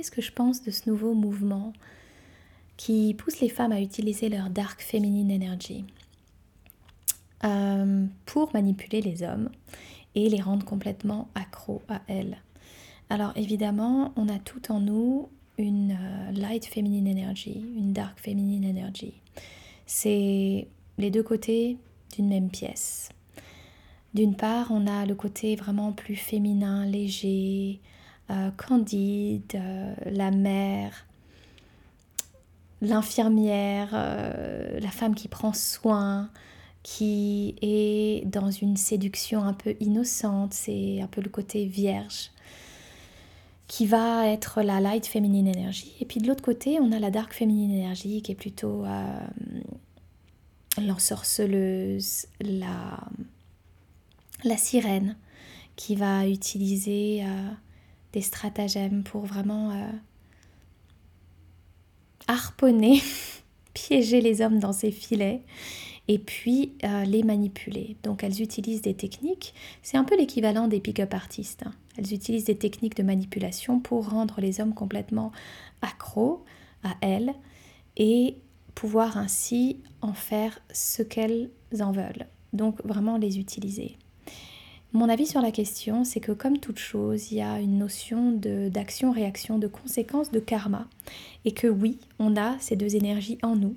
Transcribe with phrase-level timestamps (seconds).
[0.00, 1.74] qu'est-ce que je pense de ce nouveau mouvement
[2.78, 5.84] qui pousse les femmes à utiliser leur dark feminine energy
[7.44, 9.50] euh, pour manipuler les hommes
[10.14, 12.38] et les rendre complètement accros à elles.
[13.10, 15.28] Alors évidemment, on a tout en nous
[15.58, 19.12] une euh, light feminine energy, une dark feminine energy.
[19.84, 21.76] C'est les deux côtés
[22.16, 23.10] d'une même pièce.
[24.14, 27.80] D'une part, on a le côté vraiment plus féminin, léger,
[28.30, 31.06] euh, candide, euh, la mère,
[32.80, 36.30] l'infirmière, la femme qui prend soin,
[36.82, 42.30] qui est dans une séduction un peu innocente, c'est un peu le côté vierge
[43.70, 45.92] qui va être la light féminine énergie.
[46.00, 49.20] Et puis de l'autre côté, on a la dark féminine énergie qui est plutôt euh,
[50.82, 52.98] l'ensorceleuse, la,
[54.56, 55.16] sirène,
[55.76, 57.50] qui va utiliser euh,
[58.12, 59.90] des stratagèmes pour vraiment euh,
[62.26, 63.02] harponner,
[63.74, 65.42] piéger les hommes dans ses filets
[66.08, 67.96] et puis euh, les manipuler.
[68.02, 71.62] Donc elles utilisent des techniques, c'est un peu l'équivalent des pick-up artistes.
[71.64, 71.72] Hein.
[71.96, 75.32] Elles utilisent des techniques de manipulation pour rendre les hommes complètement
[75.82, 76.44] accros
[76.82, 77.32] à elles
[77.96, 78.36] et
[78.74, 81.50] pouvoir ainsi en faire ce qu'elles
[81.80, 82.26] en veulent.
[82.52, 83.96] Donc vraiment les utiliser.
[84.92, 88.32] Mon avis sur la question, c'est que comme toute chose, il y a une notion
[88.32, 90.86] d'action-réaction, de, de conséquence, de karma.
[91.44, 93.76] Et que oui, on a ces deux énergies en nous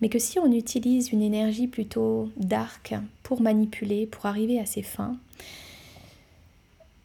[0.00, 4.82] mais que si on utilise une énergie plutôt dark pour manipuler, pour arriver à ses
[4.82, 5.16] fins,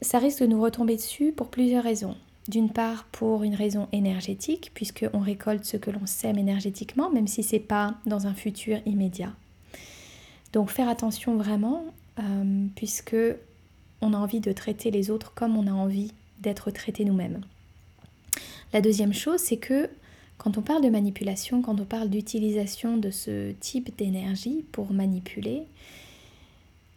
[0.02, 2.16] ça risque de nous retomber dessus pour plusieurs raisons.
[2.48, 7.42] D'une part pour une raison énergétique, puisqu'on récolte ce que l'on sème énergétiquement, même si
[7.42, 9.34] ce n'est pas dans un futur immédiat.
[10.54, 11.84] Donc faire attention vraiment,
[12.20, 13.16] euh, puisque
[14.02, 17.42] on a envie de traiter les autres comme on a envie d'être traité nous-mêmes.
[18.74, 19.90] La deuxième chose, c'est que
[20.38, 25.64] quand on parle de manipulation, quand on parle d'utilisation de ce type d'énergie pour manipuler,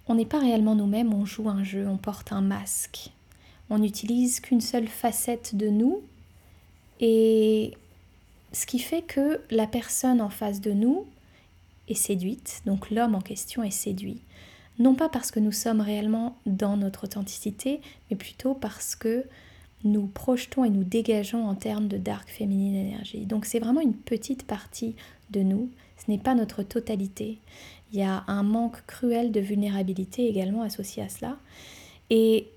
[0.09, 3.11] on n'est pas réellement nous-mêmes, on joue un jeu, on porte un masque.
[3.71, 6.03] On n'utilise qu'une seule facette de nous
[7.01, 7.75] et
[8.53, 11.07] ce qui fait que la personne en face de nous
[11.89, 14.21] est séduite, donc l'homme en question est séduit.
[14.79, 17.81] Non pas parce que nous sommes réellement dans notre authenticité,
[18.11, 19.25] mais plutôt parce que
[19.85, 23.27] nous projetons et nous dégageons en termes de dark féminine énergie.
[23.27, 24.95] Donc c'est vraiment une petite partie
[25.31, 27.39] de nous, ce n'est pas notre totalité.
[27.93, 31.39] Il y a un manque cruel de vulnérabilité également associé à cela.
[32.11, 32.49] Et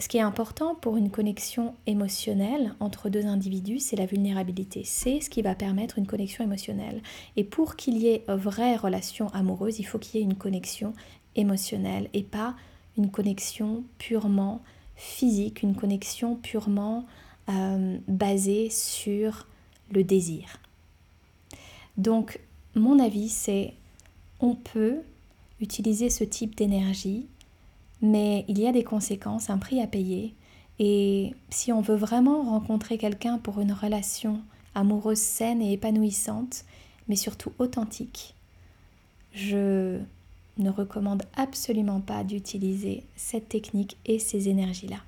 [0.00, 4.82] ce qui est important pour une connexion émotionnelle entre deux individus, c'est la vulnérabilité.
[4.84, 7.00] C'est ce qui va permettre une connexion émotionnelle.
[7.36, 10.34] Et pour qu'il y ait une vraie relation amoureuse, il faut qu'il y ait une
[10.34, 10.94] connexion
[11.36, 12.56] émotionnelle et pas
[12.98, 14.62] une connexion purement
[14.96, 17.06] physique, une connexion purement
[17.48, 19.46] euh, basée sur
[19.92, 20.58] le désir.
[21.96, 22.40] Donc,
[22.74, 23.74] mon avis, c'est
[24.40, 25.02] on peut
[25.60, 27.26] utiliser ce type d'énergie,
[28.02, 30.34] mais il y a des conséquences, un prix à payer.
[30.78, 34.40] Et si on veut vraiment rencontrer quelqu'un pour une relation
[34.74, 36.64] amoureuse saine et épanouissante,
[37.08, 38.34] mais surtout authentique,
[39.32, 39.98] je
[40.58, 44.98] ne recommande absolument pas d'utiliser cette technique et ces énergies-là.